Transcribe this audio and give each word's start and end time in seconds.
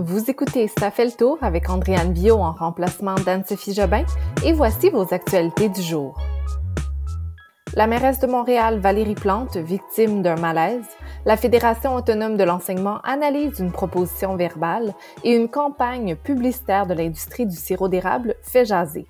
Vous 0.00 0.30
écoutez 0.30 0.68
Ça 0.68 0.92
fait 0.92 1.06
le 1.06 1.10
tour 1.10 1.38
avec 1.42 1.68
Andréane 1.68 2.12
Bio 2.12 2.36
en 2.36 2.52
remplacement 2.52 3.16
d'Anne-Sophie 3.16 3.74
Jobin 3.74 4.04
et 4.44 4.52
voici 4.52 4.90
vos 4.90 5.12
actualités 5.12 5.68
du 5.68 5.82
jour. 5.82 6.16
La 7.74 7.88
mairesse 7.88 8.20
de 8.20 8.28
Montréal, 8.28 8.78
Valérie 8.78 9.16
Plante, 9.16 9.56
victime 9.56 10.22
d'un 10.22 10.36
malaise, 10.36 10.86
la 11.26 11.36
Fédération 11.36 11.96
autonome 11.96 12.36
de 12.36 12.44
l'enseignement 12.44 13.00
analyse 13.02 13.58
une 13.58 13.72
proposition 13.72 14.36
verbale 14.36 14.94
et 15.24 15.34
une 15.34 15.48
campagne 15.48 16.14
publicitaire 16.14 16.86
de 16.86 16.94
l'industrie 16.94 17.46
du 17.46 17.56
sirop 17.56 17.88
d'érable 17.88 18.36
fait 18.42 18.66
jaser. 18.66 19.08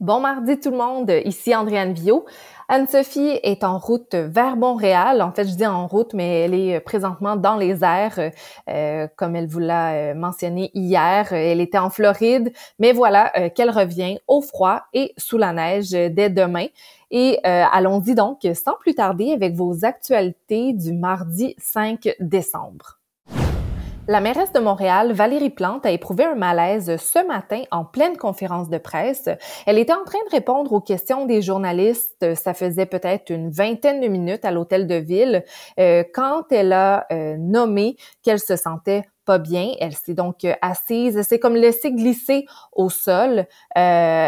Bon 0.00 0.20
mardi 0.20 0.60
tout 0.60 0.70
le 0.70 0.76
monde, 0.76 1.10
ici 1.24 1.56
Andréane 1.56 1.92
Vio. 1.92 2.24
Anne-Sophie 2.68 3.40
est 3.42 3.64
en 3.64 3.78
route 3.78 4.14
vers 4.14 4.56
Montréal. 4.56 5.20
En 5.22 5.32
fait, 5.32 5.48
je 5.48 5.56
dis 5.56 5.66
en 5.66 5.88
route, 5.88 6.14
mais 6.14 6.42
elle 6.42 6.54
est 6.54 6.78
présentement 6.78 7.34
dans 7.34 7.56
les 7.56 7.82
airs, 7.82 8.30
euh, 8.70 9.08
comme 9.16 9.34
elle 9.34 9.48
vous 9.48 9.58
l'a 9.58 9.94
euh, 9.94 10.14
mentionné 10.14 10.70
hier. 10.72 11.32
Elle 11.32 11.60
était 11.60 11.78
en 11.78 11.90
Floride, 11.90 12.52
mais 12.78 12.92
voilà 12.92 13.32
euh, 13.36 13.48
qu'elle 13.48 13.70
revient 13.70 14.20
au 14.28 14.40
froid 14.40 14.82
et 14.92 15.14
sous 15.16 15.36
la 15.36 15.52
neige 15.52 15.90
dès 15.90 16.30
demain. 16.30 16.66
Et 17.10 17.40
allons-y 17.42 18.14
donc 18.14 18.46
sans 18.54 18.74
plus 18.78 18.94
tarder 18.94 19.32
avec 19.32 19.54
vos 19.54 19.84
actualités 19.84 20.74
du 20.74 20.92
mardi 20.92 21.56
5 21.58 22.08
décembre. 22.20 22.97
La 24.10 24.20
mairesse 24.22 24.52
de 24.52 24.58
Montréal, 24.58 25.12
Valérie 25.12 25.50
Plante, 25.50 25.84
a 25.84 25.90
éprouvé 25.90 26.24
un 26.24 26.34
malaise 26.34 26.96
ce 26.96 27.26
matin 27.26 27.64
en 27.70 27.84
pleine 27.84 28.16
conférence 28.16 28.70
de 28.70 28.78
presse. 28.78 29.28
Elle 29.66 29.76
était 29.76 29.92
en 29.92 30.02
train 30.02 30.18
de 30.24 30.30
répondre 30.30 30.72
aux 30.72 30.80
questions 30.80 31.26
des 31.26 31.42
journalistes. 31.42 32.34
Ça 32.34 32.54
faisait 32.54 32.86
peut-être 32.86 33.28
une 33.28 33.50
vingtaine 33.50 34.00
de 34.00 34.08
minutes 34.08 34.46
à 34.46 34.50
l'hôtel 34.50 34.86
de 34.86 34.94
ville 34.94 35.44
euh, 35.78 36.04
quand 36.14 36.50
elle 36.50 36.72
a 36.72 37.06
euh, 37.12 37.36
nommé 37.36 37.98
qu'elle 38.22 38.40
se 38.40 38.56
sentait 38.56 39.02
pas 39.26 39.36
bien. 39.36 39.74
Elle 39.78 39.94
s'est 39.94 40.14
donc 40.14 40.46
assise, 40.62 41.18
elle 41.18 41.24
s'est 41.24 41.38
comme 41.38 41.54
laissée 41.54 41.92
glisser 41.92 42.46
au 42.72 42.88
sol. 42.88 43.40
Euh, 43.40 43.44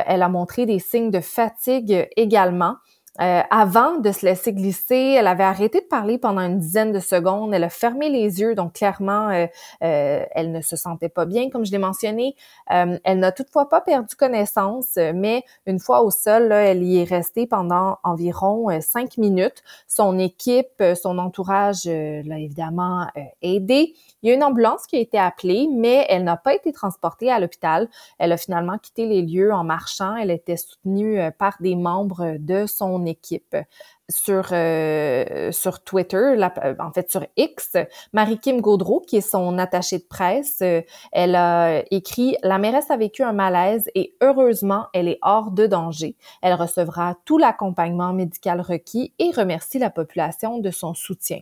elle 0.07 0.23
a 0.23 0.29
montré 0.29 0.67
des 0.67 0.79
signes 0.79 1.11
de 1.11 1.21
fatigue 1.21 2.07
également. 2.19 2.75
Euh, 3.21 3.43
avant 3.51 3.99
de 3.99 4.13
se 4.13 4.25
laisser 4.25 4.55
glisser, 4.55 5.17
elle 5.19 5.27
avait 5.27 5.45
arrêté 5.45 5.81
de 5.81 5.87
parler 5.87 6.17
pendant 6.17 6.41
une 6.41 6.59
dizaine 6.59 6.91
de 6.91 7.01
secondes. 7.01 7.53
Elle 7.53 7.65
a 7.65 7.69
fermé 7.69 8.09
les 8.09 8.41
yeux, 8.41 8.55
donc 8.55 8.75
clairement, 8.75 9.29
euh, 9.29 9.47
euh, 9.83 10.25
elle 10.31 10.53
ne 10.53 10.63
se 10.63 10.75
sentait 10.77 11.11
pas 11.11 11.27
bien, 11.27 11.51
comme 11.51 11.67
je 11.67 11.73
l'ai 11.73 11.79
mentionné. 11.79 12.35
elle 12.69 13.19
n'a 13.19 13.33
toutefois 13.33 13.69
pas 13.69 13.81
perdu 13.81 14.15
connaissance, 14.17 14.97
mais 15.15 15.43
une 15.67 15.79
fois 15.79 16.03
au 16.03 16.11
sol, 16.11 16.53
elle 16.53 16.83
y 16.83 16.99
est 16.99 17.05
restée 17.05 17.47
pendant 17.47 17.99
environ 18.05 18.69
cinq 18.81 19.19
minutes. 19.19 19.63
Son 19.87 20.19
équipe, 20.19 20.83
son 21.01 21.19
entourage 21.19 21.85
l'a 21.85 22.39
évidemment 22.39 23.07
aidée. 23.43 23.95
Il 24.23 24.29
y 24.29 24.33
a 24.33 24.35
une 24.35 24.45
ambulance 24.45 24.87
qui 24.87 24.97
a 24.97 25.01
été 25.01 25.19
appelée, 25.19 25.69
mais 25.71 26.07
elle 26.09 26.25
n'a 26.25 26.37
pas 26.37 26.55
été 26.55 26.73
transportée 26.73 27.31
à 27.31 27.39
l'hôpital. 27.39 27.89
Elle 28.19 28.33
a 28.33 28.37
finalement 28.37 28.79
quitté 28.79 29.07
les 29.07 29.23
lieux 29.23 29.53
en 29.53 29.65
marchant. 29.65 30.17
Elle 30.17 30.31
était 30.31 30.57
soutenue 30.57 31.19
par 31.39 31.57
des 31.61 31.75
membres 31.75 32.37
de 32.39 32.67
son 32.67 33.05
équipe 33.07 33.10
sur 34.11 34.49
euh, 34.53 35.53
sur 35.53 35.83
Twitter, 35.83 36.17
euh, 36.17 36.75
en 36.79 36.93
fait 36.93 37.11
sur 37.11 37.25
X, 37.37 37.77
Marie-Kim 38.13 38.61
Gaudreau, 38.61 39.01
qui 39.01 39.17
est 39.17 39.21
son 39.21 39.59
attachée 39.59 39.99
de 39.99 40.07
presse, 40.09 40.59
euh, 40.63 40.83
elle 41.13 41.37
a 41.37 41.83
écrit 41.91 42.37
La 42.43 42.59
mairesse 42.59 42.91
a 42.91 42.97
vécu 42.97 43.23
un 43.23 43.33
malaise 43.33 43.89
et 43.95 44.15
heureusement, 44.21 44.87
elle 44.93 45.09
est 45.09 45.19
hors 45.23 45.51
de 45.51 45.67
danger. 45.67 46.17
Elle 46.43 46.55
recevra 46.55 47.17
tout 47.25 47.39
l'accompagnement 47.39 48.13
médical 48.13 48.61
requis 48.61 49.15
et 49.19 49.31
remercie 49.31 49.79
la 49.79 49.91
population 49.91 50.59
de 50.59 50.71
son 50.71 50.95
soutien. 50.95 51.41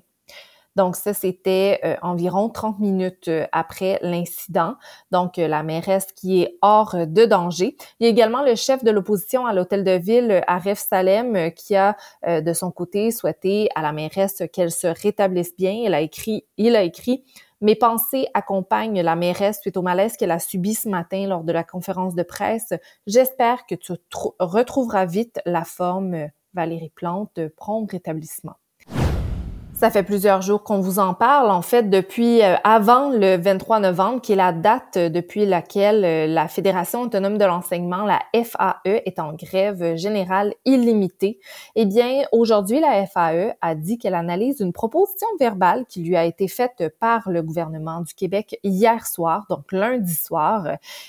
Donc 0.77 0.94
ça, 0.94 1.12
c'était 1.12 1.80
euh, 1.84 1.97
environ 2.02 2.48
30 2.48 2.78
minutes 2.78 3.28
euh, 3.28 3.47
après 3.52 3.98
l'incident. 4.02 4.74
Donc 5.11 5.38
euh, 5.38 5.48
la 5.48 5.62
mairesse 5.62 6.06
qui 6.14 6.42
est 6.42 6.56
hors 6.62 6.94
de 6.94 7.24
danger. 7.24 7.77
Il 7.98 8.05
y 8.05 8.06
a 8.06 8.11
également 8.11 8.42
le 8.42 8.55
chef 8.55 8.84
de 8.84 8.91
l'opposition 8.91 9.46
à 9.46 9.52
l'hôtel 9.52 9.83
de 9.83 9.92
ville, 9.92 10.42
Aref 10.46 10.78
Salem, 10.78 11.52
qui 11.52 11.74
a 11.74 11.96
de 12.27 12.52
son 12.52 12.70
côté 12.70 13.11
souhaité 13.11 13.68
à 13.74 13.83
la 13.83 13.92
mairesse 13.92 14.42
qu'elle 14.52 14.70
se 14.70 14.86
rétablisse 14.86 15.57
bien. 15.57 15.73
Il 15.73 15.95
a 15.95 16.01
écrit, 16.01 16.45
il 16.57 16.77
a 16.77 16.83
écrit 16.83 17.24
mes 17.61 17.74
pensées 17.74 18.28
accompagnent 18.34 19.02
la 19.02 19.17
mairesse 19.17 19.61
suite 19.61 19.77
au 19.77 19.83
malaise 19.83 20.17
qu'elle 20.17 20.30
a 20.30 20.39
subi 20.39 20.74
ce 20.74 20.89
matin 20.89 21.27
lors 21.27 21.42
de 21.42 21.52
la 21.52 21.64
conférence 21.64 22.14
de 22.14 22.23
presse. 22.23 22.73
J'espère 23.07 23.67
que 23.67 23.74
tu 23.74 23.92
retrouveras 24.39 25.07
vite 25.07 25.40
la 25.45 25.64
forme, 25.64 26.28
Valérie 26.55 26.92
Plante, 26.95 27.40
prompt 27.57 27.90
rétablissement. 27.90 28.55
Ça 29.78 29.90
fait 29.90 30.02
plusieurs 30.02 30.42
jours 30.42 30.64
qu'on 30.64 30.80
vous 30.80 30.98
en 30.98 31.14
parle. 31.14 31.52
En 31.52 31.62
fait, 31.62 31.89
depuis 31.89 32.42
euh, 32.42 32.56
avant 32.64 33.11
le 33.11 33.36
23 33.36 33.78
novembre, 33.78 34.20
qui 34.20 34.33
est 34.33 34.34
la 34.34 34.50
date 34.50 34.96
euh, 34.96 35.08
depuis 35.08 35.46
laquelle 35.46 36.05
euh, 36.05 36.27
la 36.27 36.48
Fédération 36.48 37.02
autonome 37.02 37.39
de 37.39 37.44
l'enseignement, 37.44 38.05
la 38.05 38.20
FAE, 38.34 38.80
est 38.84 39.20
en 39.20 39.34
grève 39.34 39.94
générale 39.94 40.52
illimitée. 40.64 41.39
Eh 41.77 41.86
bien, 41.86 42.24
aujourd'hui, 42.33 42.80
la 42.80 43.06
FAE 43.06 43.55
a 43.61 43.77
dit 43.77 43.98
qu'elle 43.98 44.16
analyse 44.16 44.58
une 44.58 44.72
proposition 44.72 45.28
verbale 45.39 45.86
qui 45.86 46.02
lui 46.02 46.16
a 46.16 46.24
été 46.24 46.48
faite 46.48 46.92
par 46.98 47.30
le 47.30 47.40
gouvernement 47.42 48.00
du 48.00 48.14
Québec 48.14 48.58
hier 48.64 49.06
soir, 49.06 49.46
donc 49.48 49.70
lundi 49.70 50.16
soir. 50.16 50.66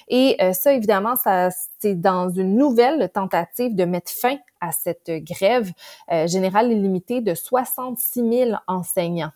Et 0.09 0.37
ça, 0.53 0.73
évidemment, 0.73 1.15
ça 1.15 1.49
c'est 1.79 1.99
dans 1.99 2.29
une 2.29 2.55
nouvelle 2.55 3.09
tentative 3.11 3.73
de 3.73 3.85
mettre 3.85 4.11
fin 4.11 4.37
à 4.61 4.71
cette 4.71 5.11
grève 5.23 5.71
euh, 6.11 6.27
générale 6.27 6.71
illimitée 6.71 7.21
de 7.21 7.33
66 7.33 8.21
000 8.21 8.51
enseignants. 8.67 9.31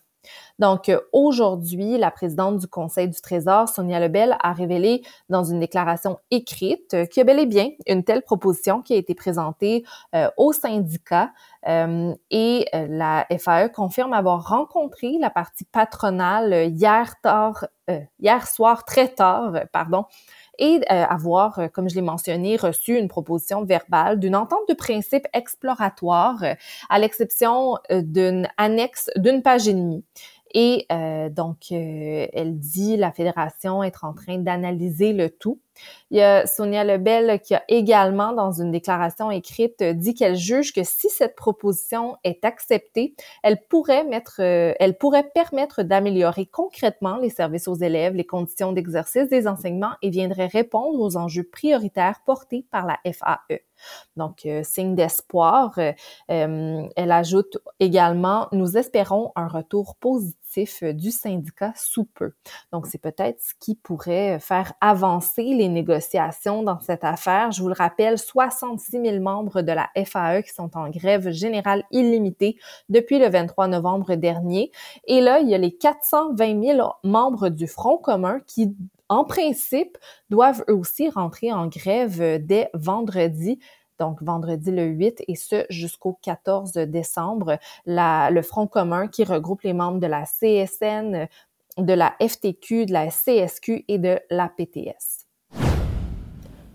Donc 0.57 0.87
euh, 0.87 1.01
aujourd'hui, 1.11 1.97
la 1.97 2.09
présidente 2.09 2.57
du 2.57 2.67
Conseil 2.67 3.09
du 3.09 3.19
Trésor, 3.19 3.67
Sonia 3.67 3.99
Lebel, 3.99 4.37
a 4.41 4.53
révélé 4.53 5.03
dans 5.27 5.43
une 5.43 5.59
déclaration 5.59 6.17
écrite 6.31 6.95
qu'il 7.09 7.17
y 7.17 7.21
a 7.21 7.23
bel 7.25 7.39
et 7.39 7.45
bien 7.45 7.71
une 7.87 8.05
telle 8.05 8.21
proposition 8.21 8.81
qui 8.81 8.93
a 8.93 8.95
été 8.95 9.15
présentée 9.15 9.83
euh, 10.15 10.29
au 10.37 10.53
syndicat 10.53 11.31
et 11.65 12.65
la 12.73 13.25
FAE 13.39 13.69
confirme 13.69 14.11
avoir 14.11 14.49
rencontré 14.49 15.17
la 15.17 15.29
partie 15.29 15.63
patronale 15.63 16.69
hier 16.69 17.15
tard, 17.21 17.67
hier 18.19 18.47
soir 18.47 18.85
très 18.85 19.09
tard, 19.09 19.53
pardon, 19.71 20.05
et 20.59 20.81
euh, 20.91 21.03
avoir, 21.05 21.59
euh, 21.59 21.67
comme 21.67 21.89
je 21.89 21.95
l'ai 21.95 22.01
mentionné, 22.01 22.57
reçu 22.57 22.97
une 22.97 23.07
proposition 23.07 23.63
verbale 23.63 24.19
d'une 24.19 24.35
entente 24.35 24.67
de 24.69 24.73
principe 24.73 25.27
exploratoire, 25.33 26.43
euh, 26.43 26.53
à 26.89 26.99
l'exception 26.99 27.77
d'une 27.89 28.47
annexe 28.57 29.09
d'une 29.15 29.41
page 29.41 29.67
et 29.67 29.73
demie. 29.73 30.03
Et 30.53 30.85
euh, 30.91 31.29
donc, 31.29 31.71
euh, 31.71 32.27
elle 32.31 32.59
dit 32.59 32.95
la 32.95 33.11
fédération 33.11 33.83
être 33.83 34.05
en 34.05 34.13
train 34.13 34.37
d'analyser 34.37 35.13
le 35.13 35.29
tout. 35.29 35.59
Il 36.11 36.17
y 36.17 36.21
a 36.21 36.45
Sonia 36.45 36.83
Lebel 36.83 37.39
qui 37.41 37.55
a 37.55 37.63
également, 37.67 38.33
dans 38.33 38.51
une 38.51 38.71
déclaration 38.71 39.31
écrite, 39.31 39.83
dit 39.83 40.13
qu'elle 40.13 40.35
juge 40.35 40.73
que 40.73 40.83
si 40.83 41.09
cette 41.09 41.35
proposition 41.35 42.17
est 42.23 42.45
acceptée, 42.45 43.15
elle 43.41 43.59
pourrait 43.67 44.05
euh, 44.39 44.73
permettre 45.33 45.83
d'améliorer 45.83 46.45
concrètement 46.45 47.17
les 47.17 47.29
services 47.29 47.67
aux 47.67 47.75
élèves, 47.75 48.13
les 48.13 48.25
conditions 48.25 48.73
d'exercice 48.73 49.27
des 49.29 49.47
enseignements 49.47 49.93
et 50.01 50.09
viendrait 50.09 50.47
répondre 50.47 50.99
aux 50.99 51.17
enjeux 51.17 51.49
prioritaires 51.51 52.21
portés 52.25 52.65
par 52.69 52.85
la 52.85 52.99
FAE. 53.11 53.59
Donc, 54.15 54.45
euh, 54.45 54.61
signe 54.63 54.95
d'espoir. 54.95 55.77
Euh, 55.77 55.93
elle 56.95 57.11
ajoute 57.11 57.57
également, 57.79 58.47
nous 58.51 58.77
espérons 58.77 59.31
un 59.35 59.47
retour 59.47 59.95
positif 59.95 60.42
du 60.93 61.11
syndicat 61.11 61.73
sous 61.75 62.05
peu. 62.05 62.33
Donc, 62.71 62.87
c'est 62.87 63.01
peut-être 63.01 63.41
ce 63.41 63.53
qui 63.59 63.75
pourrait 63.75 64.39
faire 64.39 64.73
avancer 64.81 65.43
les 65.43 65.69
négociations 65.69 66.63
dans 66.63 66.79
cette 66.79 67.03
affaire. 67.03 67.51
Je 67.51 67.61
vous 67.61 67.67
le 67.67 67.75
rappelle, 67.75 68.17
66 68.17 69.01
000 69.03 69.19
membres 69.19 69.61
de 69.61 69.71
la 69.71 69.89
FAE 70.05 70.41
qui 70.43 70.53
sont 70.53 70.71
en 70.75 70.89
grève 70.89 71.31
générale 71.31 71.83
illimitée 71.91 72.57
depuis 72.89 73.19
le 73.19 73.29
23 73.29 73.67
novembre 73.67 74.15
dernier. 74.15 74.71
Et 75.05 75.21
là, 75.21 75.39
il 75.39 75.49
y 75.49 75.55
a 75.55 75.57
les 75.57 75.75
420 75.75 76.63
000 76.63 76.93
membres 77.03 77.49
du 77.49 77.67
Front 77.67 77.97
commun 77.97 78.39
qui 78.47 78.75
en 79.09 79.25
principe, 79.25 79.97
doivent 80.29 80.63
eux 80.69 80.75
aussi 80.75 81.09
rentrer 81.09 81.51
en 81.51 81.67
grève 81.67 82.21
euh, 82.21 82.39
dès 82.41 82.69
vendredi 82.73 83.59
donc 84.03 84.21
vendredi 84.21 84.69
le 84.69 84.83
8 84.83 85.23
et 85.29 85.35
ce 85.35 85.65
jusqu'au 85.69 86.19
14 86.21 86.73
décembre. 86.73 87.57
le 87.85 88.41
Front 88.41 88.67
commun 88.67 89.07
qui 89.07 89.23
regroupe 89.23 89.61
les 89.61 89.71
membres 89.71 90.01
de 90.01 90.07
la 90.07 90.23
CSN, 90.25 91.29
de 91.77 91.93
la 91.93 92.13
FTQ, 92.19 92.85
de 92.85 92.91
la 92.91 93.07
CSQ 93.07 93.85
et 93.87 93.97
de 93.99 94.19
la 94.29 94.49
PTS. 94.49 95.23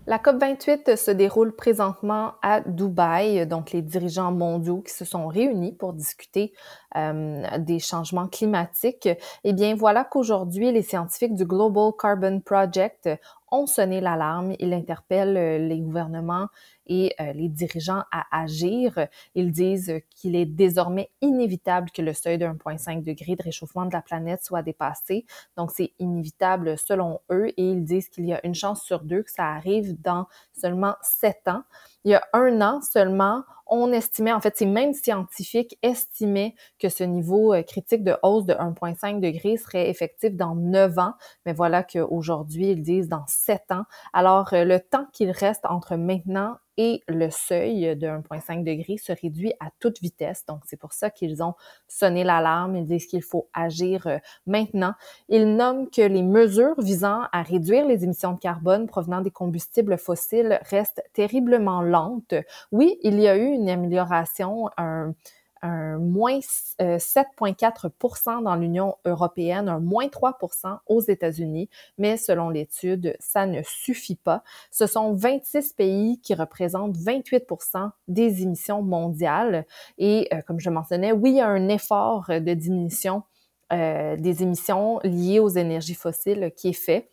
La 0.07 0.17
COP28 0.17 0.95
se 0.95 1.11
déroule 1.11 1.55
présentement 1.55 2.33
à 2.41 2.61
Dubaï, 2.61 3.45
donc 3.45 3.73
les 3.73 3.83
dirigeants 3.83 4.31
mondiaux 4.31 4.81
qui 4.81 4.91
se 4.91 5.05
sont 5.05 5.27
réunis 5.27 5.73
pour 5.73 5.93
discuter 5.93 6.51
des 6.95 7.79
changements 7.79 8.27
climatiques. 8.27 9.09
Eh 9.43 9.53
bien, 9.53 9.75
voilà 9.75 10.03
qu'aujourd'hui, 10.03 10.71
les 10.71 10.81
scientifiques 10.81 11.35
du 11.35 11.45
Global 11.45 11.91
Carbon 11.99 12.39
Project 12.39 13.09
ont 13.51 13.65
sonné 13.65 13.99
l'alarme. 13.99 14.53
Ils 14.59 14.73
interpellent 14.73 15.67
les 15.67 15.79
gouvernements 15.79 16.47
et 16.85 17.15
les 17.35 17.49
dirigeants 17.49 18.03
à 18.11 18.25
agir. 18.31 19.07
Ils 19.35 19.51
disent 19.51 20.01
qu'il 20.15 20.35
est 20.35 20.45
désormais 20.45 21.11
inévitable 21.21 21.91
que 21.91 22.01
le 22.01 22.13
seuil 22.13 22.37
de 22.37 22.45
1,5 22.45 23.03
degré 23.03 23.35
de 23.35 23.43
réchauffement 23.43 23.85
de 23.85 23.93
la 23.93 24.01
planète 24.01 24.43
soit 24.43 24.61
dépassé. 24.61 25.25
Donc, 25.57 25.71
c'est 25.71 25.93
inévitable 25.99 26.77
selon 26.77 27.21
eux 27.31 27.49
et 27.49 27.71
ils 27.71 27.83
disent 27.83 28.09
qu'il 28.09 28.25
y 28.25 28.33
a 28.33 28.45
une 28.45 28.55
chance 28.55 28.83
sur 28.83 29.01
deux 29.01 29.23
que 29.23 29.31
ça 29.31 29.45
arrive 29.45 29.99
dans 30.01 30.27
seulement 30.53 30.95
sept 31.01 31.47
ans. 31.47 31.63
Il 32.05 32.11
y 32.11 32.15
a 32.15 32.23
un 32.33 32.61
an 32.61 32.81
seulement, 32.81 33.43
on 33.69 33.91
estimait, 33.91 34.33
en 34.33 34.41
fait, 34.41 34.57
ces 34.57 34.65
mêmes 34.65 34.93
scientifiques 34.93 35.77
estimaient 35.81 36.55
que 36.79 36.89
ce 36.89 37.03
niveau 37.03 37.53
euh, 37.53 37.63
critique 37.63 38.03
de 38.03 38.15
hausse 38.23 38.45
de 38.45 38.53
1,5 38.53 39.19
degré 39.19 39.57
serait 39.57 39.89
effectif 39.89 40.35
dans 40.35 40.55
9 40.55 40.97
ans, 40.99 41.13
mais 41.45 41.53
voilà 41.53 41.83
qu'aujourd'hui, 41.83 42.71
ils 42.71 42.81
disent 42.81 43.09
dans 43.09 43.25
7 43.27 43.71
ans. 43.71 43.83
Alors, 44.13 44.53
euh, 44.53 44.63
le 44.63 44.79
temps 44.79 45.05
qu'il 45.13 45.31
reste 45.31 45.65
entre 45.65 45.95
maintenant 45.95 46.57
et 46.81 47.03
le 47.09 47.29
seuil 47.29 47.93
de 47.97 48.07
1,5 48.07 48.63
degré 48.63 48.95
se 48.95 49.11
réduit 49.11 49.51
à 49.59 49.67
toute 49.81 49.99
vitesse. 49.99 50.45
Donc, 50.45 50.61
c'est 50.65 50.79
pour 50.79 50.93
ça 50.93 51.09
qu'ils 51.09 51.43
ont 51.43 51.53
sonné 51.89 52.23
l'alarme. 52.23 52.77
Ils 52.77 52.85
disent 52.85 53.05
qu'il 53.05 53.21
faut 53.21 53.49
agir 53.53 54.07
euh, 54.07 54.17
maintenant. 54.47 54.93
Ils 55.27 55.57
nomment 55.57 55.89
que 55.89 56.01
les 56.01 56.23
mesures 56.23 56.79
visant 56.79 57.23
à 57.33 57.41
réduire 57.41 57.85
les 57.85 58.05
émissions 58.05 58.31
de 58.31 58.39
carbone 58.39 58.87
provenant 58.87 59.19
des 59.19 59.29
combustibles 59.29 59.97
fossiles 59.97 60.57
restent 60.69 61.03
terriblement 61.11 61.81
lentes. 61.81 62.33
Oui, 62.71 62.97
il 63.03 63.19
y 63.19 63.27
a 63.27 63.35
eu 63.35 63.47
une 63.47 63.69
amélioration, 63.69 64.69
un, 64.77 65.13
un 65.61 65.97
moins 65.97 66.39
7,4% 66.39 68.39
euh, 68.39 68.43
dans 68.43 68.55
l'Union 68.55 68.95
européenne, 69.05 69.69
un 69.69 69.79
moins 69.79 70.07
3% 70.07 70.79
aux 70.87 71.01
États-Unis, 71.01 71.69
mais 71.97 72.17
selon 72.17 72.49
l'étude, 72.49 73.15
ça 73.19 73.45
ne 73.45 73.61
suffit 73.63 74.15
pas. 74.15 74.43
Ce 74.71 74.87
sont 74.87 75.13
26 75.13 75.73
pays 75.73 76.19
qui 76.21 76.33
représentent 76.33 76.97
28% 76.97 77.91
des 78.07 78.43
émissions 78.43 78.81
mondiales 78.81 79.65
et 79.97 80.27
euh, 80.33 80.41
comme 80.41 80.59
je 80.59 80.69
mentionnais, 80.69 81.11
oui, 81.11 81.31
il 81.31 81.37
y 81.37 81.41
a 81.41 81.47
un 81.47 81.69
effort 81.69 82.25
de 82.29 82.53
diminution 82.53 83.23
euh, 83.71 84.17
des 84.17 84.41
émissions 84.41 84.99
liées 85.03 85.39
aux 85.39 85.49
énergies 85.49 85.93
fossiles 85.93 86.51
qui 86.55 86.69
est 86.69 86.73
fait. 86.73 87.07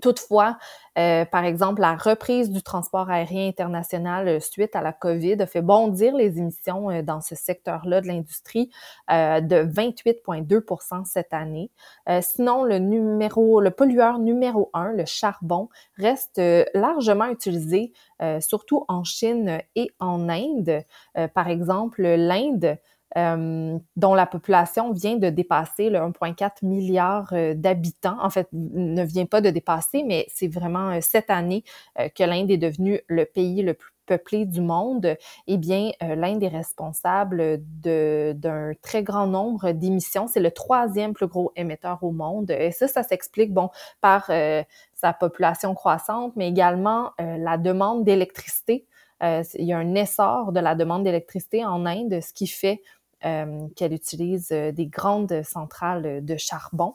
Toutefois, 0.00 0.56
euh, 0.98 1.24
par 1.26 1.44
exemple, 1.44 1.80
la 1.80 1.94
reprise 1.94 2.50
du 2.50 2.62
transport 2.62 3.10
aérien 3.10 3.48
international 3.48 4.26
euh, 4.26 4.40
suite 4.40 4.74
à 4.74 4.80
la 4.80 4.92
COVID 4.92 5.40
a 5.40 5.46
fait 5.46 5.60
bondir 5.60 6.14
les 6.16 6.38
émissions 6.38 6.90
euh, 6.90 7.02
dans 7.02 7.20
ce 7.20 7.34
secteur-là 7.34 8.00
de 8.00 8.06
l'industrie 8.06 8.70
de 9.10 9.64
28,2% 9.64 11.04
cette 11.04 11.32
année. 11.32 11.70
sinon, 12.20 12.64
le 12.64 12.78
numéro, 12.78 13.60
le 13.60 13.70
pollueur 13.70 14.18
numéro 14.18 14.70
un, 14.72 14.92
le 14.92 15.04
charbon, 15.04 15.68
reste 15.98 16.40
largement 16.74 17.26
utilisé, 17.26 17.92
surtout 18.40 18.84
en 18.88 19.04
Chine 19.04 19.60
et 19.76 19.90
en 19.98 20.28
Inde. 20.28 20.84
par 21.34 21.48
exemple, 21.48 22.02
l'Inde 22.02 22.78
euh, 23.18 23.78
dont 23.96 24.14
la 24.14 24.24
population 24.24 24.92
vient 24.92 25.16
de 25.16 25.28
dépasser 25.28 25.90
le 25.90 25.98
1,4 25.98 26.64
milliard 26.64 27.28
euh, 27.32 27.52
d'habitants. 27.54 28.16
En 28.22 28.30
fait, 28.30 28.48
ne 28.52 29.04
vient 29.04 29.26
pas 29.26 29.42
de 29.42 29.50
dépasser, 29.50 30.02
mais 30.02 30.24
c'est 30.28 30.48
vraiment 30.48 30.92
euh, 30.92 30.98
cette 31.02 31.28
année 31.28 31.62
que 31.96 32.24
l'Inde 32.24 32.50
est 32.50 32.56
devenue 32.56 33.00
le 33.08 33.24
pays 33.26 33.62
le 33.62 33.74
plus 33.74 33.92
peuplé 34.06 34.46
du 34.46 34.60
monde, 34.60 35.16
eh 35.46 35.56
bien, 35.58 35.92
l'Inde 36.00 36.42
est 36.42 36.48
responsable 36.48 37.58
d'un 37.60 38.72
très 38.82 39.04
grand 39.04 39.28
nombre 39.28 39.70
d'émissions. 39.70 40.26
C'est 40.26 40.40
le 40.40 40.50
troisième 40.50 41.14
plus 41.14 41.28
gros 41.28 41.52
émetteur 41.54 42.02
au 42.02 42.10
monde. 42.10 42.50
Et 42.50 42.72
ça, 42.72 42.88
ça 42.88 43.04
s'explique, 43.04 43.54
bon, 43.54 43.70
par 44.00 44.26
sa 44.26 45.12
population 45.12 45.74
croissante, 45.74 46.32
mais 46.34 46.48
également 46.48 47.12
la 47.18 47.58
demande 47.58 48.04
d'électricité. 48.04 48.86
il 49.22 49.64
y 49.64 49.72
a 49.72 49.78
un 49.78 49.94
essor 49.94 50.50
de 50.50 50.58
la 50.58 50.74
demande 50.74 51.04
d'électricité 51.04 51.64
en 51.64 51.86
Inde, 51.86 52.20
ce 52.20 52.32
qui 52.32 52.48
fait 52.48 52.82
euh, 53.24 53.68
qu'elle 53.76 53.92
utilise 53.92 54.48
euh, 54.52 54.72
des 54.72 54.86
grandes 54.86 55.42
centrales 55.44 56.24
de 56.24 56.36
charbon. 56.36 56.94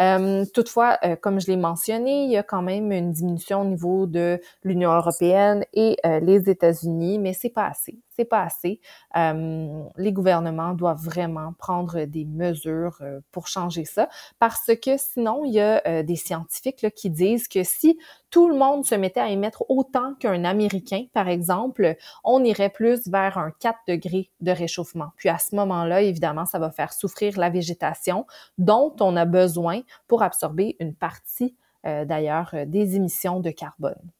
Euh, 0.00 0.44
toutefois, 0.54 0.98
comme 1.20 1.40
je 1.40 1.46
l'ai 1.48 1.56
mentionné, 1.56 2.24
il 2.24 2.30
y 2.30 2.36
a 2.36 2.42
quand 2.42 2.62
même 2.62 2.92
une 2.92 3.12
diminution 3.12 3.62
au 3.62 3.64
niveau 3.64 4.06
de 4.06 4.40
l'Union 4.62 4.92
européenne 4.92 5.64
et 5.72 5.96
les 6.04 6.48
États-Unis, 6.48 7.18
mais 7.18 7.32
c'est 7.32 7.50
pas 7.50 7.66
assez 7.66 7.98
c'est 8.16 8.24
pas 8.24 8.42
assez. 8.42 8.80
Euh, 9.16 9.82
les 9.96 10.12
gouvernements 10.12 10.74
doivent 10.74 11.02
vraiment 11.02 11.52
prendre 11.58 12.04
des 12.04 12.24
mesures 12.24 12.98
euh, 13.00 13.20
pour 13.32 13.48
changer 13.48 13.84
ça, 13.84 14.08
parce 14.38 14.70
que 14.82 14.96
sinon, 14.96 15.44
il 15.44 15.54
y 15.54 15.60
a 15.60 15.82
euh, 15.86 16.02
des 16.02 16.16
scientifiques 16.16 16.86
qui 16.94 17.10
disent 17.10 17.48
que 17.48 17.64
si 17.64 17.98
tout 18.30 18.48
le 18.48 18.56
monde 18.56 18.84
se 18.84 18.94
mettait 18.94 19.20
à 19.20 19.28
émettre 19.28 19.64
autant 19.68 20.14
qu'un 20.14 20.44
Américain, 20.44 21.04
par 21.12 21.28
exemple, 21.28 21.96
on 22.24 22.42
irait 22.44 22.70
plus 22.70 23.08
vers 23.08 23.38
un 23.38 23.50
4 23.60 23.78
degrés 23.88 24.30
de 24.40 24.50
réchauffement. 24.50 25.10
Puis 25.16 25.28
à 25.28 25.38
ce 25.38 25.54
moment-là, 25.56 26.02
évidemment, 26.02 26.46
ça 26.46 26.58
va 26.58 26.70
faire 26.70 26.92
souffrir 26.92 27.38
la 27.38 27.50
végétation 27.50 28.26
dont 28.58 28.94
on 29.00 29.16
a 29.16 29.24
besoin 29.24 29.82
pour 30.08 30.22
absorber 30.22 30.76
une 30.80 30.94
partie 30.94 31.56
d'ailleurs 31.84 32.54
des 32.66 32.96
émissions 32.96 33.40
de 33.40 33.50
carbone. 33.50 34.10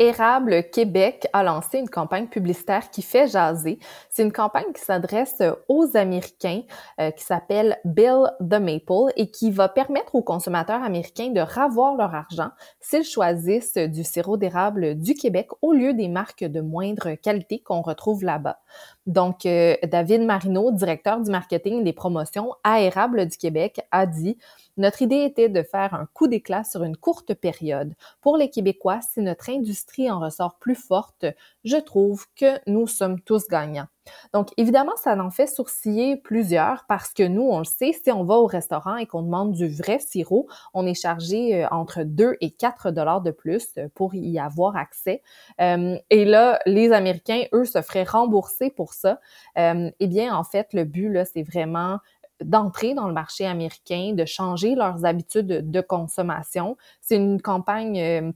Érable 0.00 0.64
Québec 0.72 1.28
a 1.32 1.44
lancé 1.44 1.78
une 1.78 1.88
campagne 1.88 2.26
publicitaire 2.26 2.90
qui 2.90 3.00
fait 3.00 3.28
jaser. 3.28 3.78
C'est 4.10 4.24
une 4.24 4.32
campagne 4.32 4.72
qui 4.74 4.82
s'adresse 4.82 5.40
aux 5.68 5.96
Américains, 5.96 6.62
euh, 7.00 7.12
qui 7.12 7.22
s'appelle 7.22 7.78
Bill 7.84 8.32
the 8.40 8.58
Maple 8.58 9.12
et 9.16 9.30
qui 9.30 9.52
va 9.52 9.68
permettre 9.68 10.16
aux 10.16 10.22
consommateurs 10.22 10.82
américains 10.82 11.30
de 11.30 11.40
ravoir 11.40 11.94
leur 11.94 12.12
argent 12.12 12.50
s'ils 12.80 13.04
choisissent 13.04 13.76
du 13.76 14.02
sirop 14.02 14.36
d'érable 14.36 14.96
du 14.96 15.14
Québec 15.14 15.48
au 15.62 15.72
lieu 15.72 15.94
des 15.94 16.08
marques 16.08 16.44
de 16.44 16.60
moindre 16.60 17.14
qualité 17.14 17.60
qu'on 17.60 17.80
retrouve 17.80 18.24
là-bas. 18.24 18.58
Donc, 19.06 19.46
euh, 19.46 19.76
David 19.84 20.22
Marino, 20.22 20.72
directeur 20.72 21.20
du 21.20 21.30
marketing 21.30 21.80
et 21.80 21.84
des 21.84 21.92
promotions 21.92 22.52
à 22.64 22.80
Érable 22.80 23.26
du 23.26 23.36
Québec, 23.36 23.80
a 23.92 24.06
dit 24.06 24.38
notre 24.76 25.02
idée 25.02 25.22
était 25.24 25.48
de 25.48 25.62
faire 25.62 25.94
un 25.94 26.06
coup 26.12 26.26
d'éclat 26.26 26.64
sur 26.64 26.82
une 26.82 26.96
courte 26.96 27.34
période. 27.34 27.94
Pour 28.20 28.36
les 28.36 28.50
Québécois, 28.50 29.00
si 29.02 29.20
notre 29.20 29.50
industrie 29.50 30.10
en 30.10 30.20
ressort 30.20 30.58
plus 30.58 30.74
forte, 30.74 31.26
je 31.64 31.76
trouve 31.76 32.26
que 32.36 32.58
nous 32.66 32.86
sommes 32.86 33.20
tous 33.20 33.46
gagnants. 33.48 33.88
Donc, 34.32 34.50
évidemment, 34.56 34.96
ça 34.96 35.14
en 35.16 35.30
fait 35.30 35.46
sourciller 35.46 36.16
plusieurs 36.16 36.84
parce 36.88 37.12
que 37.12 37.22
nous, 37.22 37.42
on 37.42 37.58
le 37.58 37.64
sait, 37.64 37.92
si 37.92 38.10
on 38.10 38.24
va 38.24 38.34
au 38.34 38.46
restaurant 38.46 38.96
et 38.96 39.06
qu'on 39.06 39.22
demande 39.22 39.52
du 39.52 39.68
vrai 39.68 39.98
sirop, 39.98 40.48
on 40.74 40.86
est 40.86 40.94
chargé 40.94 41.64
euh, 41.64 41.68
entre 41.70 42.02
2 42.02 42.36
et 42.40 42.50
4 42.50 42.90
dollars 42.90 43.22
de 43.22 43.30
plus 43.30 43.78
pour 43.94 44.14
y 44.14 44.38
avoir 44.38 44.76
accès. 44.76 45.22
Euh, 45.60 45.96
et 46.10 46.24
là, 46.24 46.58
les 46.66 46.92
Américains, 46.92 47.44
eux, 47.52 47.64
se 47.64 47.80
feraient 47.80 48.04
rembourser 48.04 48.70
pour 48.70 48.92
ça. 48.92 49.20
Euh, 49.58 49.90
eh 50.00 50.06
bien, 50.06 50.36
en 50.36 50.44
fait, 50.44 50.72
le 50.72 50.84
but, 50.84 51.08
là, 51.08 51.24
c'est 51.24 51.42
vraiment 51.42 51.98
d'entrer 52.42 52.94
dans 52.94 53.06
le 53.06 53.14
marché 53.14 53.46
américain, 53.46 54.12
de 54.14 54.24
changer 54.24 54.74
leurs 54.74 55.04
habitudes 55.04 55.70
de 55.70 55.80
consommation. 55.80 56.76
C'est 57.00 57.16
une 57.16 57.40
campagne 57.40 58.00
euh, 58.00 58.32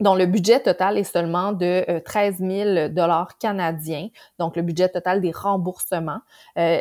dont 0.00 0.14
le 0.14 0.26
budget 0.26 0.60
total 0.60 0.98
est 0.98 1.04
seulement 1.04 1.52
de 1.52 2.00
13 2.04 2.40
euh, 2.40 2.64
000 2.84 2.88
dollars 2.88 3.38
canadiens, 3.38 4.08
donc 4.38 4.56
le 4.56 4.62
budget 4.62 4.88
total 4.88 5.20
des 5.20 5.32
remboursements. 5.32 6.20
Euh, 6.58 6.80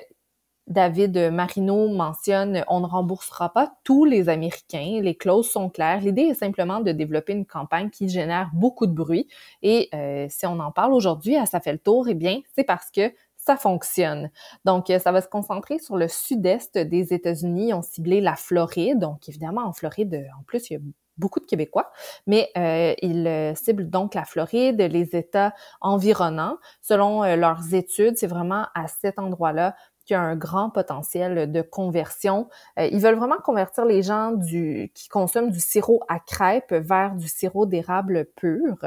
David 0.68 1.32
Marino 1.34 1.89
mentionne 1.89 2.63
on 2.70 2.80
ne 2.80 2.86
remboursera 2.86 3.51
pas 3.51 3.74
tous 3.84 4.06
les 4.06 4.30
Américains, 4.30 5.00
les 5.01 5.15
clauses 5.15 5.50
sont 5.50 5.70
claires. 5.70 6.00
L'idée 6.00 6.22
est 6.22 6.34
simplement 6.36 6.80
de 6.80 6.91
développer 6.91 7.34
une 7.34 7.48
campagne 7.48 7.89
qui 7.89 8.08
génère 8.08 8.51
beaucoup 8.53 8.86
de 8.86 8.94
bruit. 8.94 9.27
Et 9.63 9.89
si 10.30 10.46
on 10.46 10.60
en 10.60 10.72
parle 10.72 10.94
aujourd'hui, 10.94 11.36
ça 11.46 11.60
fait 11.60 11.74
le 11.74 11.80
tour, 11.80 12.08
eh 12.08 12.13
bien, 12.13 12.39
c'est 12.56 12.63
parce 12.63 12.89
que 12.91 13.12
ça 13.46 13.58
fonctionne. 13.58 14.30
Donc, 14.66 14.90
euh, 14.90 15.00
ça 15.00 15.12
va 15.12 15.22
se 15.22 15.28
concentrer 15.28 15.80
sur 15.80 15.98
le 15.98 16.08
sud-est 16.08 16.78
des 16.78 17.14
États-Unis. 17.14 17.74
Ont 17.74 17.82
ciblé 17.82 18.22
la 18.22 18.36
Floride. 18.36 19.00
Donc, 19.00 19.28
évidemment, 19.28 19.66
en 19.66 19.74
Floride, 19.74 20.28
en 20.40 20.44
plus, 20.44 20.70
il 20.70 20.74
y 20.74 20.76
a 20.78 20.80
beaucoup 21.18 21.40
de 21.40 21.46
Québécois, 21.46 21.92
mais 22.26 22.50
euh, 22.58 22.96
ils 23.02 23.28
euh, 23.28 23.54
ciblent 23.54 23.90
donc 23.90 24.16
la 24.16 24.26
Floride, 24.26 24.82
les 24.82 25.16
États 25.16 25.54
environnants. 25.82 26.58
Selon 26.82 27.24
leurs 27.36 27.74
études, 27.74 28.18
c'est 28.18 28.28
vraiment 28.28 28.68
à 28.74 28.88
cet 28.88 29.20
endroit-là 29.20 29.76
un 30.15 30.36
grand 30.36 30.70
potentiel 30.70 31.51
de 31.51 31.62
conversion. 31.62 32.48
Euh, 32.80 32.88
ils 32.91 33.00
veulent 33.00 33.15
vraiment 33.15 33.38
convertir 33.38 33.86
les 33.86 34.03
gens 34.03 34.34
qui 34.39 35.08
consomment 35.10 35.51
du 35.51 35.60
sirop 35.60 36.03
à 36.10 36.20
crêpes 36.20 36.74
vers 36.74 37.15
du 37.15 37.27
sirop 37.27 37.65
d'érable 37.65 38.25
pur. 38.36 38.77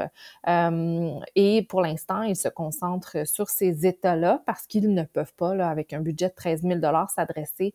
Euh, 0.47 1.19
et 1.35 1.65
pour 1.69 1.81
l'instant, 1.81 2.21
ils 2.21 2.35
se 2.35 2.49
concentrent 2.49 3.27
sur 3.27 3.49
ces 3.49 3.85
États-là 3.85 4.41
parce 4.45 4.67
qu'ils 4.67 4.93
ne 4.93 5.03
peuvent 5.03 5.33
pas, 5.35 5.51
avec 5.65 5.93
un 5.93 6.01
budget 6.01 6.29
de 6.29 6.35
13 6.35 6.61
000 6.61 6.79
s'adresser 7.09 7.73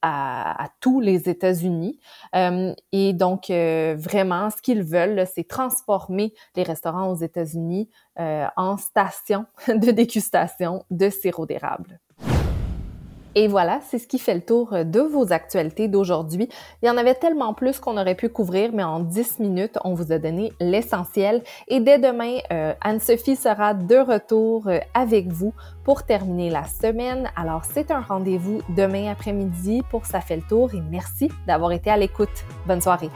à, 0.00 0.68
tous 0.80 1.00
les 1.00 1.28
États-Unis. 1.28 1.98
Euh, 2.36 2.72
et 2.92 3.12
donc, 3.14 3.48
vraiment, 3.48 4.48
ce 4.50 4.62
qu'ils 4.62 4.84
veulent, 4.84 5.26
c'est 5.26 5.48
transformer 5.48 6.34
les 6.54 6.62
restaurants 6.62 7.10
aux 7.10 7.16
États-Unis 7.16 7.88
en 8.16 8.76
station 8.76 9.46
de 9.68 9.90
dégustation 9.90 10.84
de 10.90 11.10
sirop 11.10 11.46
d'érable. 11.46 11.98
Et 13.40 13.46
voilà, 13.46 13.78
c'est 13.88 13.98
ce 13.98 14.08
qui 14.08 14.18
fait 14.18 14.34
le 14.34 14.40
tour 14.40 14.72
euh, 14.72 14.82
de 14.82 14.98
vos 14.98 15.32
actualités 15.32 15.86
d'aujourd'hui. 15.86 16.48
Il 16.82 16.88
y 16.88 16.90
en 16.90 16.96
avait 16.96 17.14
tellement 17.14 17.54
plus 17.54 17.78
qu'on 17.78 17.96
aurait 17.96 18.16
pu 18.16 18.28
couvrir, 18.28 18.70
mais 18.74 18.82
en 18.82 18.98
10 18.98 19.38
minutes, 19.38 19.78
on 19.84 19.94
vous 19.94 20.10
a 20.10 20.18
donné 20.18 20.52
l'essentiel. 20.58 21.44
Et 21.68 21.78
dès 21.78 22.00
demain, 22.00 22.38
euh, 22.50 22.74
Anne-Sophie 22.80 23.36
sera 23.36 23.74
de 23.74 23.94
retour 23.94 24.66
euh, 24.66 24.80
avec 24.92 25.28
vous 25.28 25.54
pour 25.84 26.02
terminer 26.02 26.50
la 26.50 26.64
semaine. 26.64 27.30
Alors, 27.36 27.64
c'est 27.64 27.92
un 27.92 28.00
rendez-vous 28.00 28.60
demain 28.76 29.08
après-midi 29.12 29.82
pour 29.88 30.04
Ça 30.04 30.20
fait 30.20 30.34
le 30.34 30.42
tour 30.42 30.74
et 30.74 30.80
merci 30.90 31.30
d'avoir 31.46 31.70
été 31.70 31.90
à 31.90 31.96
l'écoute. 31.96 32.44
Bonne 32.66 32.80
soirée. 32.80 33.10